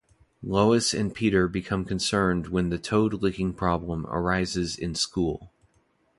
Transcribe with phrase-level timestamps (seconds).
[0.41, 5.51] Lois and Peter become concerned when the toad-licking problem arises in school.